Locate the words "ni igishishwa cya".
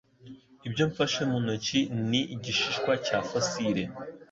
2.09-3.17